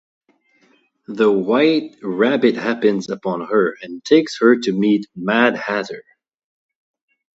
[1.07, 6.03] The White Rabbit happens upon her and takes her to meet the Mad Hatter.